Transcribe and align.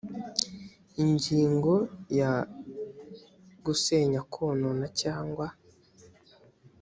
ingingo 1.03 1.73
ya 2.19 2.31
gusenya 3.65 4.19
konona 4.33 4.85
cyangwa 5.01 5.47